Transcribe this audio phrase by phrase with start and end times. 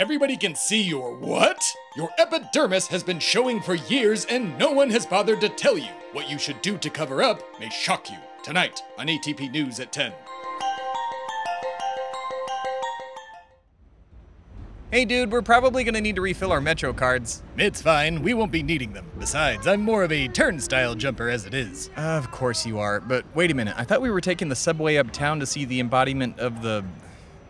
[0.00, 1.62] Everybody can see your what?
[1.94, 5.90] Your epidermis has been showing for years and no one has bothered to tell you.
[6.14, 8.16] What you should do to cover up may shock you.
[8.42, 10.10] Tonight on ATP News at 10.
[14.90, 17.42] Hey dude, we're probably gonna need to refill our Metro cards.
[17.58, 19.04] It's fine, we won't be needing them.
[19.18, 21.90] Besides, I'm more of a turnstile jumper as it is.
[21.98, 23.74] Of course you are, but wait a minute.
[23.76, 26.86] I thought we were taking the subway uptown to see the embodiment of the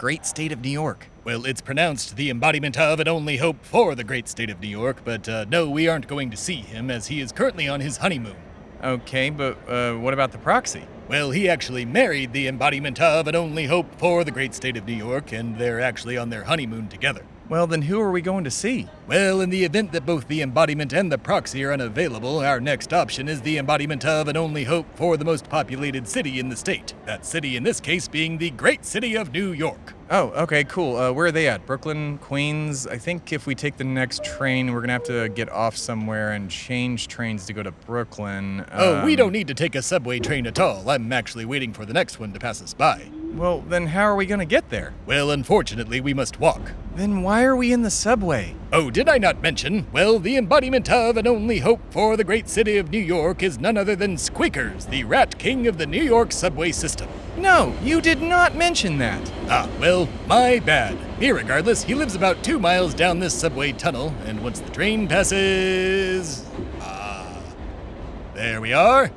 [0.00, 1.10] great state of New York.
[1.24, 4.66] Well, it's pronounced the embodiment of and only hope for the great state of New
[4.66, 7.80] York, but uh, no, we aren't going to see him as he is currently on
[7.80, 8.36] his honeymoon.
[8.82, 10.86] Okay, but uh, what about the proxy?
[11.06, 14.86] Well, he actually married the embodiment of and only hope for the great state of
[14.86, 17.26] New York, and they're actually on their honeymoon together.
[17.50, 18.86] Well, then who are we going to see?
[19.08, 22.92] Well, in the event that both the embodiment and the proxy are unavailable, our next
[22.92, 26.54] option is the embodiment of and only hope for the most populated city in the
[26.56, 26.94] state.
[27.06, 29.94] That city, in this case, being the great city of New York.
[30.12, 30.96] Oh, okay, cool.
[30.96, 31.66] Uh, where are they at?
[31.66, 32.86] Brooklyn, Queens?
[32.86, 36.30] I think if we take the next train, we're gonna have to get off somewhere
[36.30, 38.64] and change trains to go to Brooklyn.
[38.70, 40.88] oh, we Um, don't need to take a subway train at all.
[40.88, 43.10] I'm actually waiting for the next one to pass us by.
[43.34, 44.92] Well, then how are we gonna get there?
[45.06, 46.72] Well, unfortunately, we must walk.
[46.96, 48.56] Then why are we in the subway?
[48.72, 49.86] Oh, did I not mention?
[49.92, 53.60] Well, the embodiment of and only hope for the great city of New York is
[53.60, 57.08] none other than Squeakers, the rat king of the New York subway system.
[57.36, 59.32] No, you did not mention that.
[59.48, 60.98] Ah, well, my bad.
[61.20, 66.44] Irregardless, he lives about two miles down this subway tunnel, and once the train passes.
[66.80, 67.38] Ah.
[68.34, 69.10] There we are.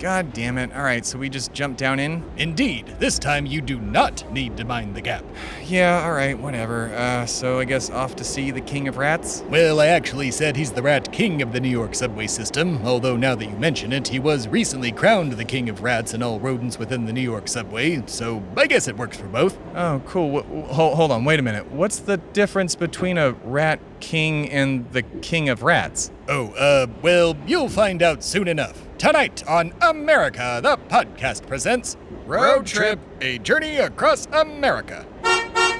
[0.00, 0.72] God damn it.
[0.72, 2.24] All right, so we just jump down in?
[2.38, 5.22] Indeed, this time you do not need to mind the gap.
[5.66, 6.86] Yeah, all right, whatever.
[6.94, 9.44] Uh, so I guess off to see the King of Rats?
[9.50, 13.14] Well, I actually said he's the rat king of the New York subway system, although
[13.14, 16.40] now that you mention it, he was recently crowned the king of rats and all
[16.40, 19.58] rodents within the New York subway, so I guess it works for both.
[19.74, 20.40] Oh, cool.
[20.40, 21.70] Wh- hold, hold on, wait a minute.
[21.70, 26.10] What's the difference between a rat king and the King of Rats?
[26.26, 28.86] Oh, uh, well, you'll find out soon enough.
[28.98, 35.04] Tonight on America, the podcast presents Road Trip, a journey across America.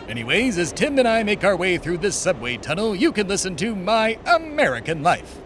[0.09, 3.55] Anyways, as Tim and I make our way through this subway tunnel, you can listen
[3.55, 5.39] to My American Life.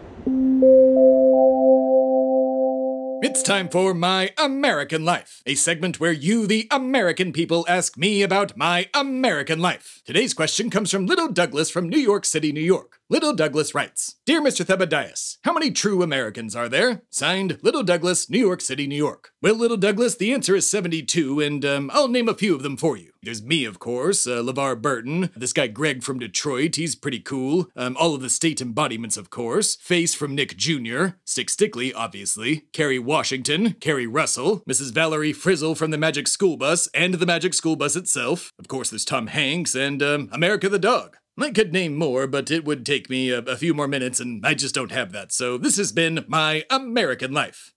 [3.21, 8.23] It's time for My American Life, a segment where you, the American people, ask me
[8.23, 10.01] about my American life.
[10.05, 12.99] Today's question comes from Little Douglas from New York City, New York.
[13.07, 14.65] Little Douglas writes Dear Mr.
[14.65, 17.03] Thebadias, how many true Americans are there?
[17.11, 19.29] Signed, Little Douglas, New York City, New York.
[19.43, 22.77] Well, Little Douglas, the answer is 72, and um, I'll name a few of them
[22.77, 23.11] for you.
[23.21, 27.67] There's me, of course, uh, LeVar Burton, this guy Greg from Detroit, he's pretty cool.
[27.75, 29.75] Um, all of the state embodiments, of course.
[29.75, 32.65] Face from Nick Jr., Stick Stickley, obviously.
[32.73, 34.91] Kerry Washington, Keri Russell, Mrs.
[34.91, 38.51] Valerie Frizzle from the Magic School Bus, and the Magic School Bus itself.
[38.57, 41.17] Of course, there's Tom Hanks and um, America the Dog.
[41.37, 44.45] I could name more, but it would take me a, a few more minutes, and
[44.45, 45.33] I just don't have that.
[45.33, 47.73] So this has been my American life.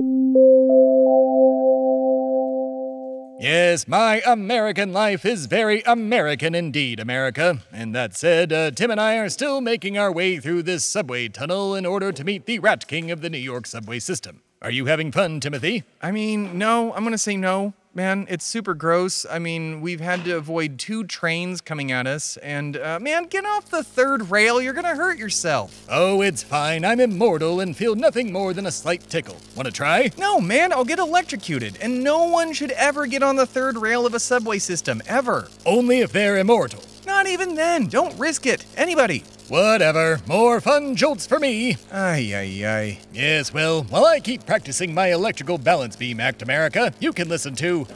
[3.40, 7.60] Yes, my American life is very American indeed, America.
[7.72, 11.28] And that said, uh, Tim and I are still making our way through this subway
[11.28, 14.42] tunnel in order to meet the Rat King of the New York subway system.
[14.60, 15.84] Are you having fun, Timothy?
[16.02, 17.74] I mean, no, I'm gonna say no.
[17.94, 19.24] Man, it's super gross.
[19.30, 23.44] I mean, we've had to avoid two trains coming at us, and uh, man, get
[23.44, 24.60] off the third rail.
[24.60, 25.86] You're gonna hurt yourself.
[25.88, 26.84] Oh, it's fine.
[26.84, 29.36] I'm immortal and feel nothing more than a slight tickle.
[29.54, 30.10] Want to try?
[30.18, 34.06] No, man, I'll get electrocuted, and no one should ever get on the third rail
[34.06, 35.48] of a subway system, ever.
[35.66, 36.82] Only if they're immortal.
[37.06, 37.86] Not even then.
[37.86, 38.64] Don't risk it.
[38.76, 39.22] Anybody.
[39.48, 40.20] Whatever.
[40.26, 41.76] More fun jolts for me.
[41.90, 42.98] Ay, ay, ay.
[43.12, 47.54] Yes, well, while I keep practicing my electrical balance beam act, America, you can listen
[47.56, 47.86] to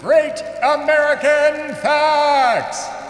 [0.00, 3.05] Great American Facts!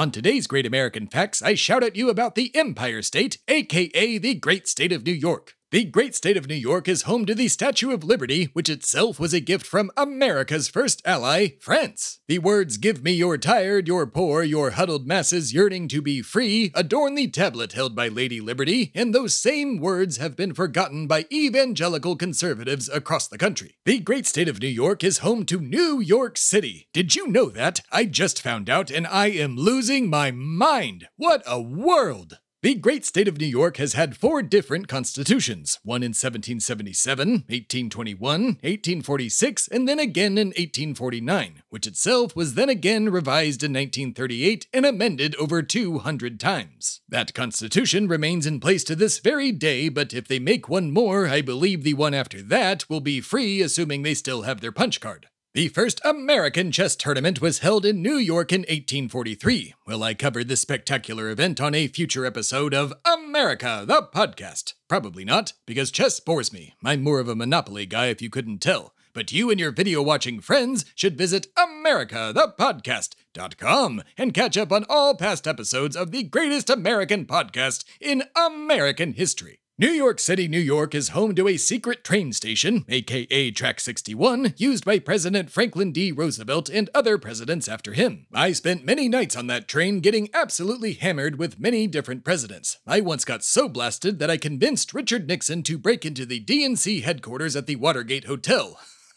[0.00, 4.32] On today's Great American Facts, I shout at you about the Empire State, aka the
[4.32, 5.56] Great State of New York.
[5.72, 9.20] The great state of New York is home to the Statue of Liberty, which itself
[9.20, 12.18] was a gift from America's first ally, France.
[12.26, 16.72] The words, Give me your tired, your poor, your huddled masses yearning to be free,
[16.74, 21.26] adorn the tablet held by Lady Liberty, and those same words have been forgotten by
[21.32, 23.76] evangelical conservatives across the country.
[23.84, 26.88] The great state of New York is home to New York City.
[26.92, 27.80] Did you know that?
[27.92, 31.06] I just found out, and I am losing my mind.
[31.16, 32.38] What a world!
[32.62, 38.20] The great state of New York has had four different constitutions one in 1777, 1821,
[38.20, 44.84] 1846, and then again in 1849, which itself was then again revised in 1938 and
[44.84, 47.00] amended over 200 times.
[47.08, 51.28] That constitution remains in place to this very day, but if they make one more,
[51.28, 55.00] I believe the one after that will be free, assuming they still have their punch
[55.00, 55.28] card.
[55.52, 59.74] The first American chess tournament was held in New York in 1843.
[59.84, 64.74] Will I cover this spectacular event on a future episode of America, the podcast?
[64.86, 66.74] Probably not, because chess bores me.
[66.84, 68.94] I'm more of a Monopoly guy if you couldn't tell.
[69.12, 75.16] But you and your video watching friends should visit AmericaThePodcast.com and catch up on all
[75.16, 79.58] past episodes of the greatest American podcast in American history.
[79.80, 84.52] New York City, New York is home to a secret train station, aka Track 61,
[84.58, 86.12] used by President Franklin D.
[86.12, 88.26] Roosevelt and other presidents after him.
[88.30, 92.76] I spent many nights on that train getting absolutely hammered with many different presidents.
[92.86, 97.02] I once got so blasted that I convinced Richard Nixon to break into the DNC
[97.02, 98.78] headquarters at the Watergate Hotel.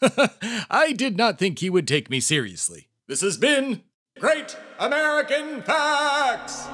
[0.70, 2.88] I did not think he would take me seriously.
[3.06, 3.82] This has been
[4.18, 6.68] Great American Facts!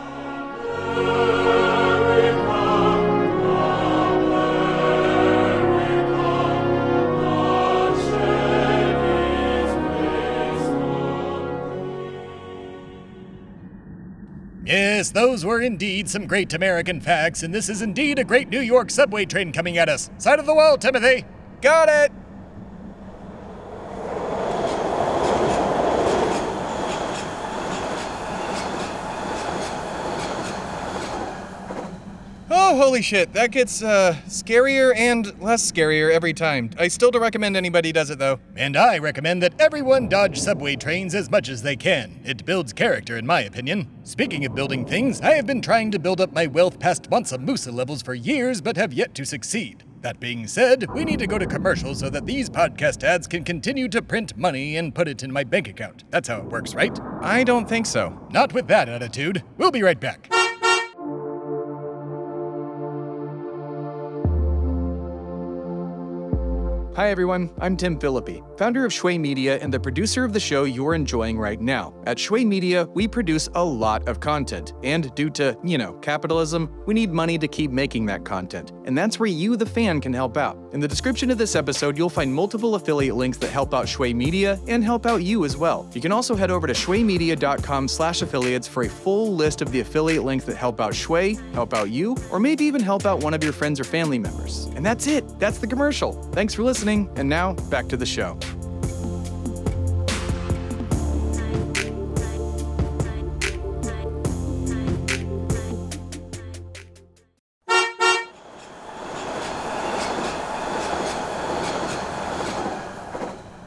[14.71, 18.61] Yes, those were indeed some great American facts, and this is indeed a great New
[18.61, 20.11] York subway train coming at us.
[20.19, 21.25] Side of the wall, Timothy!
[21.61, 22.13] Got it!
[32.49, 33.33] Oh, holy shit.
[33.35, 36.71] That gets uh, scarier and less scarier every time.
[36.77, 38.41] I still don't recommend anybody does it, though.
[38.57, 42.21] And I recommend that everyone dodge subway trains as much as they can.
[42.25, 43.89] It builds character, in my opinion.
[44.03, 47.39] Speaking of building things, I have been trying to build up my wealth past Mansa
[47.39, 49.85] Musa levels for years, but have yet to succeed.
[50.01, 53.45] That being said, we need to go to commercial so that these podcast ads can
[53.45, 56.03] continue to print money and put it in my bank account.
[56.11, 56.99] That's how it works, right?
[57.21, 58.19] I don't think so.
[58.33, 59.45] Not with that attitude.
[59.59, 60.29] We'll be right back.
[66.97, 70.65] Hi everyone, I'm Tim Phillippe, founder of Shway Media and the producer of the show
[70.65, 71.95] you're enjoying right now.
[72.05, 76.69] At Shway Media, we produce a lot of content, and due to, you know, capitalism,
[76.87, 78.73] we need money to keep making that content.
[78.87, 80.59] And that's where you, the fan, can help out.
[80.73, 84.13] In the description of this episode, you'll find multiple affiliate links that help out Shway
[84.13, 85.89] Media and help out you as well.
[85.95, 89.79] You can also head over to shwaymedia.com slash affiliates for a full list of the
[89.79, 93.33] affiliate links that help out Shway, help out you, or maybe even help out one
[93.33, 94.65] of your friends or family members.
[94.75, 95.39] And that's it.
[95.39, 96.13] That's the commercial.
[96.33, 97.11] Thanks for listening.
[97.17, 98.39] And now, back to the show.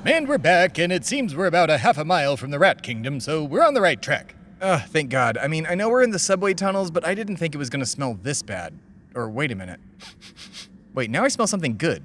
[0.05, 2.81] And we're back, and it seems we're about a half a mile from the Rat
[2.81, 4.35] Kingdom, so we're on the right track.
[4.59, 5.37] Ugh, thank God.
[5.37, 7.69] I mean, I know we're in the subway tunnels, but I didn't think it was
[7.69, 8.73] gonna smell this bad.
[9.13, 9.79] Or wait a minute.
[10.95, 12.03] Wait, now I smell something good.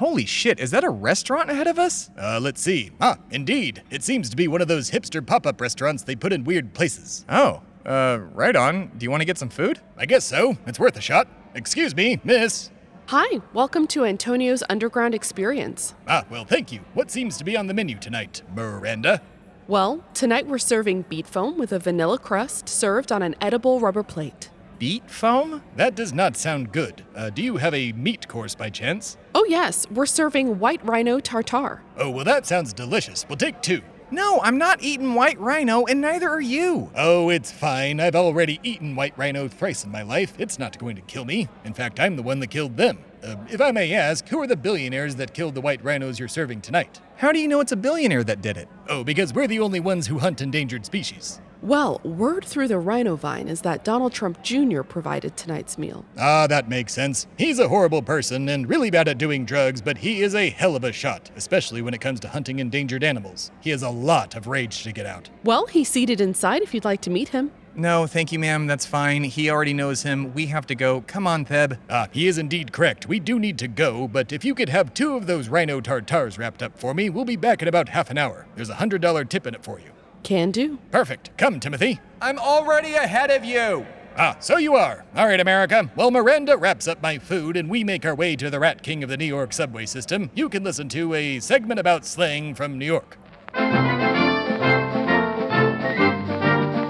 [0.00, 2.08] Holy shit, is that a restaurant ahead of us?
[2.18, 2.90] Uh, let's see.
[3.02, 3.82] Ah, indeed.
[3.90, 6.72] It seems to be one of those hipster pop up restaurants they put in weird
[6.72, 7.26] places.
[7.28, 8.92] Oh, uh, right on.
[8.96, 9.78] Do you want to get some food?
[9.98, 10.56] I guess so.
[10.66, 11.28] It's worth a shot.
[11.54, 12.70] Excuse me, miss.
[13.08, 15.94] Hi, welcome to Antonio's Underground Experience.
[16.08, 16.80] Ah, well, thank you.
[16.94, 19.20] What seems to be on the menu tonight, Miranda?
[19.68, 24.02] Well, tonight we're serving beet foam with a vanilla crust served on an edible rubber
[24.02, 24.48] plate.
[24.80, 25.62] Beet foam?
[25.76, 27.04] That does not sound good.
[27.14, 29.18] Uh, do you have a meat course by chance?
[29.34, 31.82] Oh, yes, we're serving white rhino tartare.
[31.98, 33.26] Oh, well, that sounds delicious.
[33.28, 33.82] We'll take two.
[34.10, 36.90] No, I'm not eating white rhino, and neither are you.
[36.96, 38.00] Oh, it's fine.
[38.00, 40.32] I've already eaten white rhino thrice in my life.
[40.38, 41.48] It's not going to kill me.
[41.66, 43.00] In fact, I'm the one that killed them.
[43.22, 46.26] Uh, if I may ask, who are the billionaires that killed the white rhinos you're
[46.26, 47.02] serving tonight?
[47.16, 48.66] How do you know it's a billionaire that did it?
[48.88, 51.38] Oh, because we're the only ones who hunt endangered species.
[51.62, 54.82] Well, word through the rhino vine is that Donald Trump Jr.
[54.82, 56.06] provided tonight's meal.
[56.18, 57.26] Ah, that makes sense.
[57.36, 60.74] He's a horrible person and really bad at doing drugs, but he is a hell
[60.74, 63.50] of a shot, especially when it comes to hunting endangered animals.
[63.60, 65.28] He has a lot of rage to get out.
[65.44, 67.50] Well, he's seated inside if you'd like to meet him.
[67.74, 68.66] No, thank you, ma'am.
[68.66, 69.22] That's fine.
[69.24, 70.34] He already knows him.
[70.34, 71.02] We have to go.
[71.02, 71.78] Come on, Theb.
[71.88, 73.06] Ah, he is indeed correct.
[73.06, 76.36] We do need to go, but if you could have two of those rhino tartars
[76.36, 78.46] wrapped up for me, we'll be back in about half an hour.
[78.56, 79.90] There's a hundred dollar tip in it for you.
[80.22, 80.78] Can do.
[80.90, 81.36] Perfect.
[81.36, 82.00] Come, Timothy.
[82.20, 83.86] I'm already ahead of you.
[84.16, 85.04] Ah, so you are.
[85.16, 85.90] All right, America.
[85.96, 89.02] Well, Miranda wraps up my food and we make our way to the Rat King
[89.02, 90.30] of the New York subway system.
[90.34, 93.16] You can listen to a segment about slang from New York.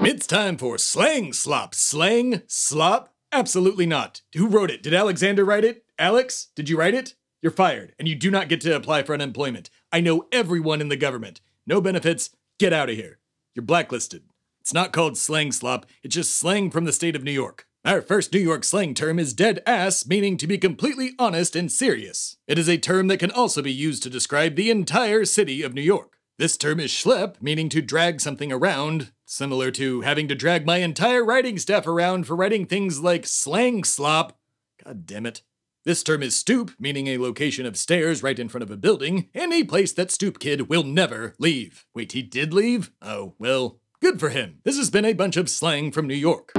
[0.03, 1.73] It's time for Slang Slop.
[1.73, 4.21] Slang Slop Absolutely not.
[4.35, 4.83] Who wrote it?
[4.83, 5.85] Did Alexander write it?
[5.97, 7.15] Alex, did you write it?
[7.41, 9.69] You're fired, and you do not get to apply for unemployment.
[9.91, 11.39] I know everyone in the government.
[11.65, 12.31] No benefits.
[12.59, 13.20] Get out of here.
[13.53, 14.23] You're blacklisted.
[14.61, 17.67] It's not called slang slop, it's just slang from the state of New York.
[17.83, 21.71] Our first New York slang term is dead ass, meaning to be completely honest and
[21.71, 22.37] serious.
[22.47, 25.73] It is a term that can also be used to describe the entire city of
[25.73, 26.19] New York.
[26.37, 30.77] This term is schlep, meaning to drag something around, similar to having to drag my
[30.77, 34.37] entire writing staff around for writing things like slang slop.
[34.83, 35.41] God damn it.
[35.83, 39.29] This term is stoop, meaning a location of stairs right in front of a building,
[39.33, 41.87] and a place that Stoop Kid will never leave.
[41.95, 42.91] Wait, he did leave?
[43.01, 44.59] Oh, well, good for him.
[44.63, 46.51] This has been a bunch of slang from New York.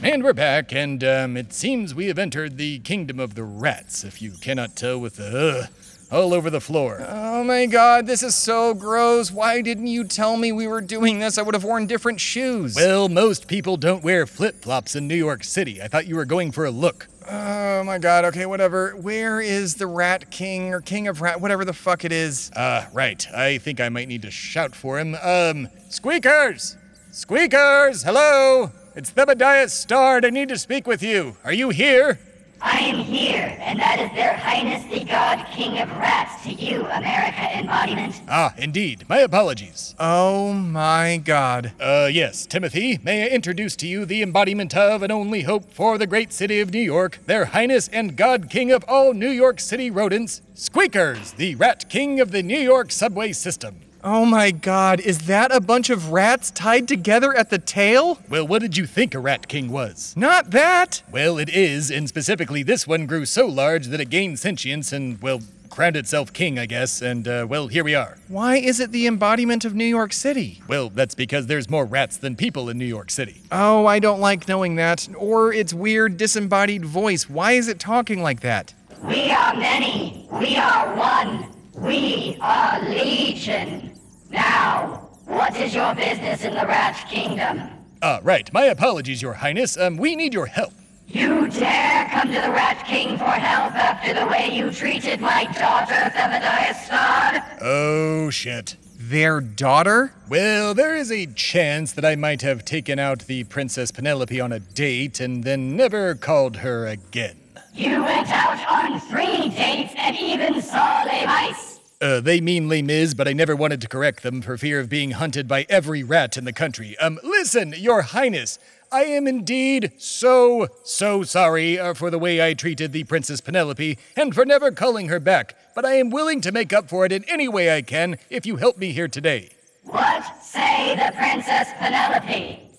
[0.00, 4.04] And we're back, and um, it seems we have entered the kingdom of the rats,
[4.04, 5.66] if you cannot tell with the uh,
[6.14, 7.04] all over the floor.
[7.08, 9.30] Oh my god, this is so gross.
[9.30, 11.36] Why didn't you tell me we were doing this?
[11.36, 12.76] I would have worn different shoes.
[12.76, 15.82] Well, most people don't wear flip flops in New York City.
[15.82, 17.08] I thought you were going for a look.
[17.28, 18.92] Oh my god, okay, whatever.
[18.96, 22.50] Where is the Rat King or King of Rat, whatever the fuck it is?
[22.52, 23.26] Uh, right.
[23.34, 25.16] I think I might need to shout for him.
[25.22, 26.76] Um, Squeakers!
[27.10, 28.02] Squeakers!
[28.02, 28.70] Hello!
[28.94, 30.24] It's Thebadiah Stard.
[30.24, 31.36] I need to speak with you.
[31.44, 32.18] Are you here?
[32.66, 36.86] I am here, and that is their highness the God King of Rats to you,
[36.86, 38.22] America embodiment.
[38.26, 39.04] Ah, indeed.
[39.06, 39.94] My apologies.
[40.00, 41.72] Oh my god.
[41.78, 45.98] Uh, yes, Timothy, may I introduce to you the embodiment of and only hope for
[45.98, 49.60] the great city of New York, their highness and God King of all New York
[49.60, 53.83] City rodents, Squeakers, the Rat King of the New York subway system.
[54.06, 58.18] Oh my god, is that a bunch of rats tied together at the tail?
[58.28, 60.14] Well, what did you think a rat king was?
[60.14, 61.02] Not that!
[61.10, 65.18] Well, it is, and specifically this one grew so large that it gained sentience and,
[65.22, 68.18] well, crowned itself king, I guess, and, uh, well, here we are.
[68.28, 70.60] Why is it the embodiment of New York City?
[70.68, 73.40] Well, that's because there's more rats than people in New York City.
[73.50, 75.08] Oh, I don't like knowing that.
[75.16, 77.30] Or its weird disembodied voice.
[77.30, 78.74] Why is it talking like that?
[79.02, 80.28] We are many.
[80.30, 81.48] We are one.
[81.72, 83.92] We are legion.
[84.34, 87.70] Now, what is your business in the Rat Kingdom?
[88.02, 88.52] Ah, uh, right.
[88.52, 89.78] My apologies, Your Highness.
[89.78, 90.72] Um, we need your help.
[91.06, 95.44] You dare come to the Rat King for help after the way you treated my
[95.44, 97.42] daughter, Thebadiah Stard?
[97.60, 98.74] Oh, shit.
[98.98, 100.12] Their daughter?
[100.28, 104.50] Well, there is a chance that I might have taken out the Princess Penelope on
[104.50, 107.36] a date and then never called her again.
[107.72, 111.73] You went out on three dates and even saw Les Mice?
[112.04, 114.90] Uh, they mean Les Mis, but I never wanted to correct them for fear of
[114.90, 116.98] being hunted by every rat in the country.
[116.98, 118.58] Um, listen, Your Highness,
[118.92, 123.96] I am indeed so, so sorry uh, for the way I treated the Princess Penelope
[124.18, 127.12] and for never calling her back, but I am willing to make up for it
[127.12, 129.48] in any way I can if you help me here today.
[129.84, 132.73] What say the Princess Penelope?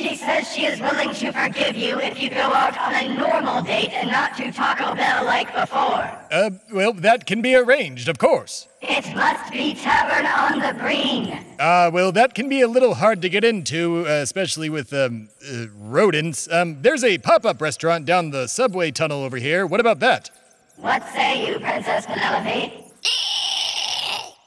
[0.00, 3.60] She says she is willing to forgive you if you go out on a normal
[3.60, 6.18] date and not to Taco Bell like before.
[6.32, 8.66] Uh, well, that can be arranged, of course.
[8.80, 11.44] It must be Tavern on the Green.
[11.60, 14.90] Ah, uh, well, that can be a little hard to get into, uh, especially with,
[14.94, 16.50] um, uh, rodents.
[16.50, 19.66] Um, there's a pop-up restaurant down the subway tunnel over here.
[19.66, 20.30] What about that?
[20.76, 22.86] What say you, Princess Penelope?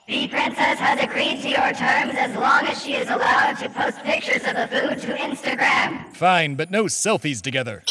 [0.07, 4.03] The princess has agreed to your terms as long as she is allowed to post
[4.03, 6.13] pictures of the food to Instagram.
[6.13, 7.83] Fine, but no selfies together.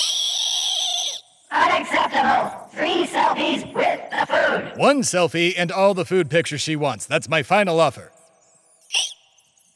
[1.50, 2.68] Unacceptable.
[2.72, 4.78] Three selfies with the food.
[4.78, 7.06] One selfie and all the food pictures she wants.
[7.06, 8.12] That's my final offer.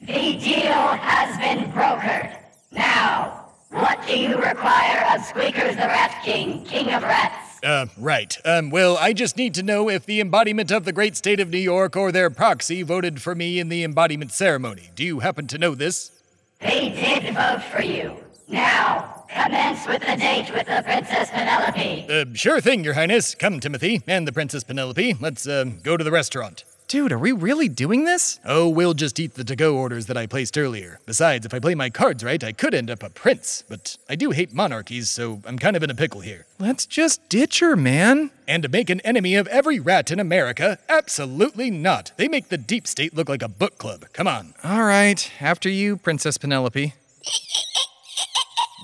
[0.02, 2.36] The deal has been brokered.
[2.70, 7.45] Now, what do you require of Squeakers the Rat King, King of Rats?
[7.64, 8.36] Uh, right.
[8.44, 11.50] Um, well, I just need to know if the embodiment of the great state of
[11.50, 14.90] New York or their proxy voted for me in the embodiment ceremony.
[14.94, 16.12] Do you happen to know this?
[16.60, 18.16] They did vote for you.
[18.48, 22.06] Now, commence with the date with the Princess Penelope.
[22.08, 23.34] Uh, sure thing, Your Highness.
[23.34, 25.16] Come, Timothy, and the Princess Penelope.
[25.20, 26.64] Let's, uh, go to the restaurant.
[26.88, 28.38] Dude, are we really doing this?
[28.44, 31.00] Oh, we'll just eat the to go orders that I placed earlier.
[31.04, 33.64] Besides, if I play my cards right, I could end up a prince.
[33.68, 36.46] But I do hate monarchies, so I'm kind of in a pickle here.
[36.60, 38.30] Let's just ditch her, man.
[38.46, 40.78] And to make an enemy of every rat in America?
[40.88, 42.12] Absolutely not.
[42.18, 44.04] They make the deep state look like a book club.
[44.12, 44.54] Come on.
[44.62, 46.94] All right, after you, Princess Penelope.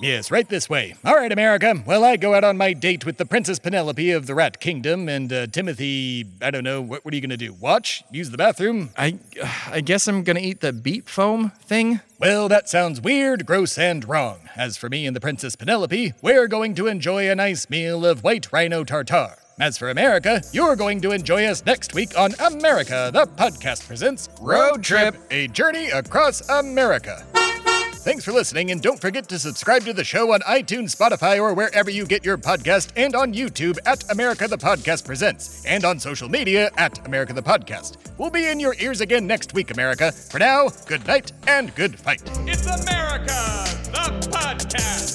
[0.03, 0.97] Yes, right this way.
[1.05, 1.81] All right, America.
[1.87, 5.09] Well, I go out on my date with the Princess Penelope of the Rat Kingdom,
[5.09, 6.27] and uh, Timothy.
[6.43, 6.83] I don't know.
[6.83, 7.53] What, what are you gonna do?
[7.53, 8.03] Watch?
[8.11, 8.91] Use the bathroom?
[8.99, 9.21] I,
[9.71, 12.01] I guess I'm gonna eat the beet foam thing.
[12.19, 14.41] Well, that sounds weird, gross, and wrong.
[14.57, 18.25] As for me and the Princess Penelope, we're going to enjoy a nice meal of
[18.25, 19.37] white rhino tartare.
[19.61, 24.29] As for America, you're going to enjoy us next week on America, the podcast presents
[24.41, 25.15] Road Trip.
[25.31, 27.25] a journey across America.
[28.03, 31.55] Thanks for listening, and don't forget to subscribe to the show on iTunes, Spotify, or
[31.55, 36.01] wherever you get your podcast, and on YouTube at America the Podcast Presents, and on
[36.01, 37.99] social media at America the Podcast.
[38.19, 40.11] We'll be in your ears again next week, America.
[40.11, 42.23] For now, good night and good fight.
[42.45, 43.29] It's America,
[43.93, 45.13] the podcast.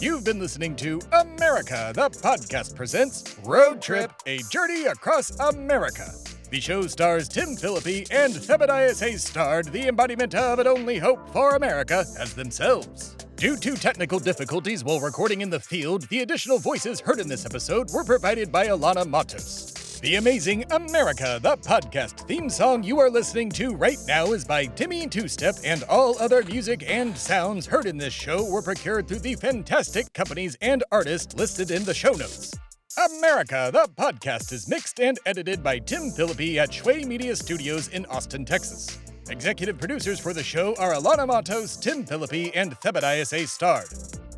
[0.00, 6.14] You've been listening to America, the podcast presents Road Trip, a journey across America.
[6.52, 9.18] The show stars Tim Phillippe and Thebadiah A.
[9.18, 13.16] Stard the embodiment of an only hope for America as themselves.
[13.36, 17.46] Due to technical difficulties while recording in the field, the additional voices heard in this
[17.46, 19.98] episode were provided by Alana Matos.
[20.02, 24.66] The amazing America, the podcast theme song you are listening to right now is by
[24.66, 29.08] Timmy Two Step, and all other music and sounds heard in this show were procured
[29.08, 32.52] through the fantastic companies and artists listed in the show notes.
[32.98, 38.04] America, the podcast is mixed and edited by Tim Phillippe at Shway Media Studios in
[38.06, 38.98] Austin, Texas.
[39.30, 43.46] Executive producers for the show are Alana Matos, Tim Phillippe, and Thebadiah A.
[43.46, 43.86] Stard.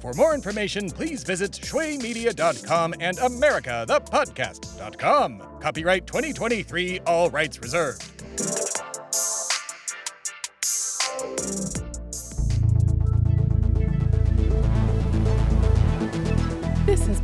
[0.00, 5.42] For more information, please visit shwaymedia.com and americathepodcast.com.
[5.60, 8.73] Copyright 2023, all rights reserved.